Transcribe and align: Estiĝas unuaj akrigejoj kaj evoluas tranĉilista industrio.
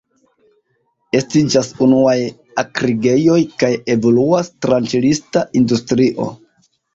Estiĝas 1.17 1.67
unuaj 1.87 2.15
akrigejoj 2.63 3.37
kaj 3.65 3.69
evoluas 3.97 4.51
tranĉilista 4.67 5.45
industrio. 5.63 6.29